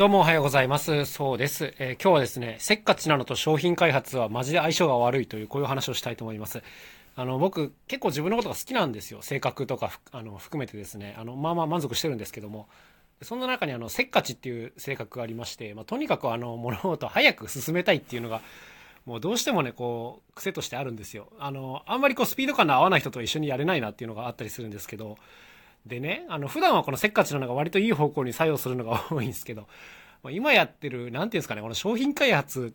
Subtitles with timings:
[0.00, 1.04] どうもおはようございます。
[1.04, 1.74] そうです。
[1.78, 6.62] えー今日はですね、せっかちなのと商品開発はマジで相性が悪いという、こういう話をしたいと思います。
[7.16, 9.20] あの、僕、結構自分のことが好きなんですよ。
[9.20, 11.14] 性格とか、あの、含めてですね。
[11.18, 12.66] あの、まあまあ満足してるんですけども。
[13.20, 18.40] そんな中にあの、せっかちっていう性格がありまして、まあ、とにかくあの、物事を早く進めたいっていうのが、
[19.04, 21.28] もうどうしてもね、こう、癖としてあるんですよ。
[21.38, 25.18] あの、あんまりこう、スピード感の合わない人と一緒にやれないなっていうのがあったりするんですけど、
[25.86, 29.66] でね、あの、普段はこのせっかちなのが割といい方向に作用するのが多いんですけど、
[30.22, 32.74] ま今やってる、なんていうんですかね、この商品開発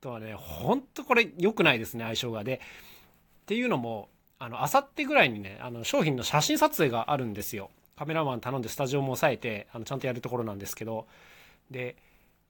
[0.00, 2.44] とはね、ほんとこれ良くないですね、相性が。
[2.44, 7.70] で、っていうのも、あの、あさってぐらいにね、あの、商品の写真撮影があるんですよ。
[7.96, 11.06] カメラマン頼んでスタジオも抑えて、あの、ちゃんとやるところなんですけど、
[11.70, 11.96] で、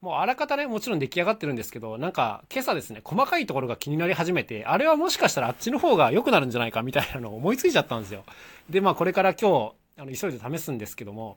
[0.01, 8.24] もうあらかたね、もちろん出来上がってるんですけど、なんか今朝ですね、細かいところが気になり始めて、あれはもしかしたらあっちの方が良くなるんじゃないかみたいなのを思いついちゃったんですよ。
[8.70, 11.36] で、まあこれから今日、あの、急いで試すんですけども、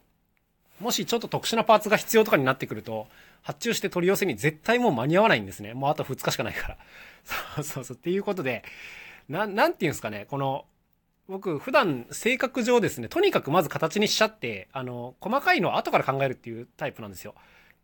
[0.79, 3.07] もしちょっと特殊なパーツが必要とかになってくると、
[3.41, 5.73] 発注して取り寄せに絶対もう間に合わないんですね。
[5.73, 6.77] もうあと2日しかないから。
[7.25, 7.97] そうそうそう。
[7.97, 8.63] っていうことで、
[9.27, 10.65] な、なんていうんですかね、この、
[11.27, 17.35] 僕、普段、性格上ですね、とにかくまず形にしちゃって、あの、細かいのは後から考えるっていうタイプなんですよ。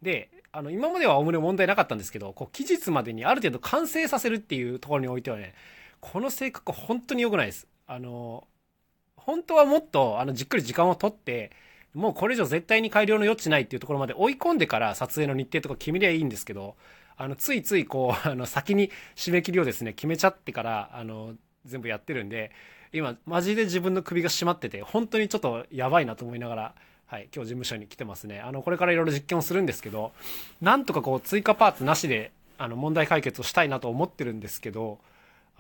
[0.02, 5.53] で、あの、今まではおおむね問題なかったんですけど、こう、期日までにある程度完成させるっていうところにおいてはね、
[6.00, 7.67] この性格本当に良くないです。
[7.85, 8.47] あの、
[9.30, 11.52] 本当はもっと、あの、じっくり時間を取って、
[11.94, 16.75] もうこれ以上絶対に改良の余地ないっていうところまで追い込んでから撮影の日程とか決めりゃいいんですけど、
[17.16, 22.52] あの、ついついこう、 あの、先に締め切りをですね、決めちゃってから、あの、全部やってるんで、
[22.91, 28.39] 今、マジで自分の首が締まってて、本当にちょっとやばいなと思いながら、はい、今日事務所に来てますね。
[28.39, 30.11] あの、これからいろいろ実験をするんですけど、
[30.59, 34.97] なんとかこう、追加パーツなしで、あの、問題解決をしたいなと思ってるんですけど、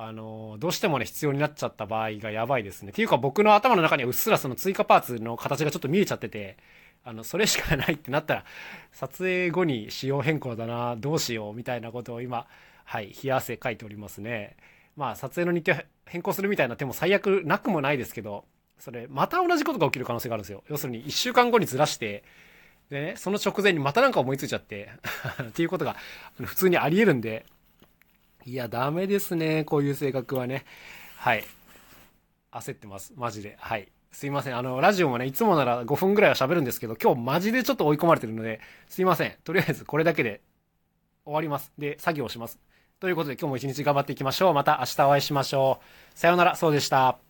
[0.01, 2.91] あの、どうしてもね、必要になっちゃった場合がやばいですね。
[2.91, 6.55] っていうか僕の頭の中にはうっすらその追加パーツの形がちょっと見えちゃってて、
[7.03, 8.45] あの、それしかないってなったら、
[8.93, 12.47] 撮影後に仕様変更だな、どうしよう、みたいなことを今、
[12.85, 14.55] はい、冷や汗かいておりますね。
[14.95, 18.45] まあ、撮影の日程変更するみたいな手も最悪なくもないですけど、
[18.77, 20.63] それ、また同じことが起きる可能性があるんですよ。
[20.69, 22.23] 要するに、1週間後にずらして、
[22.89, 24.91] でね、その直前にまたなんか思いついちゃって、
[25.43, 25.97] っていうことが
[26.41, 27.45] 普通にあり得るんで、
[28.49, 30.65] いや、ダメですね、こういう性格はね。
[31.17, 31.43] はい。
[32.51, 33.55] 焦ってます、マジで。
[33.59, 33.91] はい。
[34.11, 34.57] すいません。
[34.57, 39.35] あの、ラジオもね、いつもなら5分ぐらいは喋るんですけど、今日マジでちょっと追い込まれてるので、すいません。
[39.43, 40.41] とりあえずこれだけで
[41.25, 41.71] 終わります。
[41.77, 42.59] で、作業します。
[42.99, 44.53] ということで今日も一日頑張っていきましょう。
[44.55, 45.79] また明日お会いしましょ
[46.15, 46.19] う。
[46.19, 47.28] さようなら、そうでした。